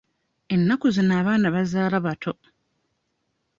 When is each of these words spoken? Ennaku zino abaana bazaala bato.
Ennaku 0.53 0.87
zino 0.95 1.13
abaana 1.21 1.47
bazaala 1.55 1.97
bato. 2.07 2.31